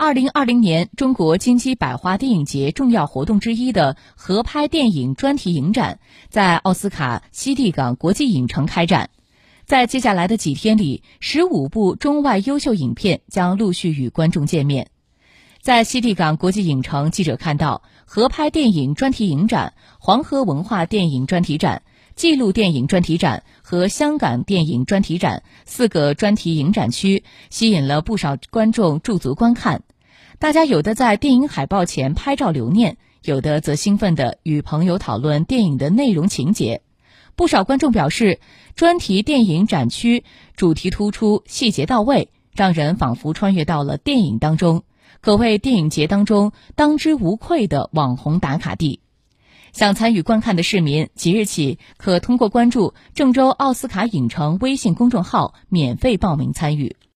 [0.00, 9.10] 二零二零年中国金鸡百花电影节重要活动之一的合拍电影专题影展，在奥斯卡西地港国际影城开展。
[9.66, 14.88] 在接下来的几天里，十五部中外优秀影片将陆续与观众见面。
[15.60, 21.82] 在西地港国际影城，记者看到合拍电影专题影展、黄河文化电影专题展。
[22.18, 29.82] 纪录电影专题展和香港电影专题展四个专题影展区，吸引了不少观众驻足观看。
[30.40, 36.82] 大家有的在电影海报前拍照留念，有的则兴奋地与朋友讨论电影的内容情节。
[37.36, 38.40] 不少观众表示，
[38.74, 40.24] 专题电影展区
[40.56, 44.82] 主题突出，细节到位，让人仿佛穿越到了电影当中，
[45.20, 48.98] 可谓电影节当中当之无愧的网红打卡地。
[49.72, 56.98] 想参与观看的市民，即日起可通过关注郑州奥斯卡影城微信公众号免费报名参与。